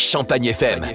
[0.00, 0.86] Champagne FM.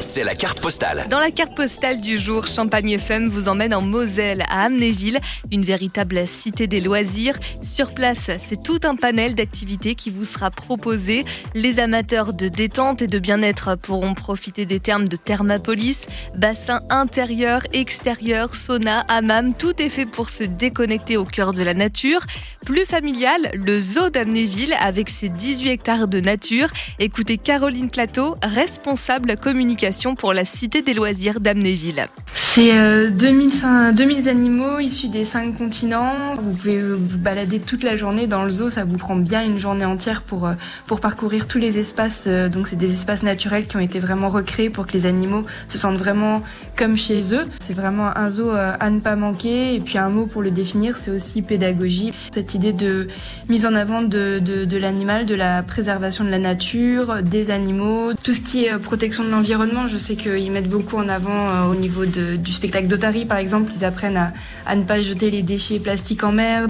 [0.00, 1.06] C'est la carte postale.
[1.08, 5.20] Dans la carte postale du jour, Champagne FM vous emmène en Moselle, à Amnéville,
[5.52, 7.38] une véritable cité des loisirs.
[7.62, 11.24] Sur place, c'est tout un panel d'activités qui vous sera proposé.
[11.54, 17.62] Les amateurs de détente et de bien-être pourront profiter des termes de Thermapolis, bassin intérieur,
[17.72, 22.22] extérieur, sauna, hammam, tout est fait pour se déconnecter au cœur de la nature.
[22.66, 26.68] Plus familial, le zoo d'Amnéville avec ses 18 hectares de nature.
[26.98, 32.08] Écoutez Caroline Plateau, responsable communication pour la Cité des loisirs d'Amnéville.
[32.52, 32.72] C'est
[33.12, 36.34] 2000, euh, 2000 animaux issus des cinq continents.
[36.34, 39.44] Vous pouvez euh, vous balader toute la journée dans le zoo, ça vous prend bien
[39.44, 40.54] une journée entière pour, euh,
[40.88, 42.26] pour parcourir tous les espaces.
[42.26, 45.78] Donc c'est des espaces naturels qui ont été vraiment recréés pour que les animaux se
[45.78, 46.42] sentent vraiment
[46.76, 47.44] comme chez eux.
[47.60, 49.76] C'est vraiment un zoo à ne pas manquer.
[49.76, 52.12] Et puis un mot pour le définir, c'est aussi pédagogie.
[52.34, 53.06] Cette idée de
[53.48, 58.12] mise en avant de, de, de l'animal, de la préservation de la nature, des animaux,
[58.24, 59.86] tout ce qui est protection de l'environnement.
[59.86, 63.72] Je sais qu'ils mettent beaucoup en avant au niveau de du spectacle d'Otari, par exemple,
[63.74, 64.32] ils apprennent à,
[64.66, 66.66] à ne pas jeter les déchets plastiques en mer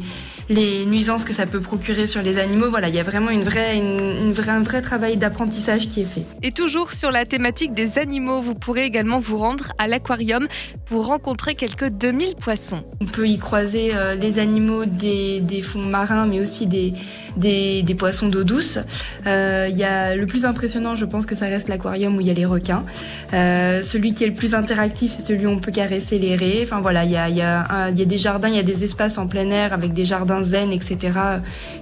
[0.51, 2.69] les nuisances que ça peut procurer sur les animaux.
[2.71, 6.05] Voilà, il y a vraiment une vraie, une, vraie, un vrai travail d'apprentissage qui est
[6.05, 6.25] fait.
[6.43, 10.49] Et toujours sur la thématique des animaux, vous pourrez également vous rendre à l'aquarium
[10.87, 12.83] pour rencontrer quelques 2000 poissons.
[13.01, 16.95] On peut y croiser euh, les animaux des, des, fonds marins, mais aussi des,
[17.37, 18.81] des, des poissons d'eau douce.
[19.29, 22.27] Euh, il y a le plus impressionnant, je pense que ça reste l'aquarium où il
[22.27, 22.85] y a les requins.
[23.35, 26.61] Euh, celui qui est le plus interactif, c'est celui où on peut caresser les raies.
[26.65, 28.65] Enfin voilà, il y a, y, a, il y a des jardins, il y a
[28.65, 31.19] des espaces en plein air avec des jardins zen, etc.,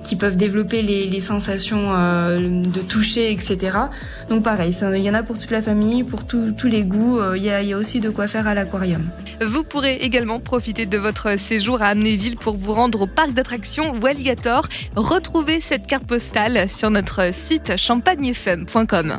[0.03, 3.77] qui peuvent développer les, sensations euh, de toucher, etc.
[4.31, 7.19] Donc pareil, il y en a pour toute la famille, pour tous les goûts.
[7.19, 9.03] Euh, il y, a, aussi de quoi faire à l'aquarium.
[9.45, 13.99] Vous pourrez également profiter de votre séjour à Amnéville pour vous rendre au parc d'attractions
[14.01, 14.69] Walligator.
[14.97, 19.19] Retrouvez cette carte postale sur notre site champagnefm.com.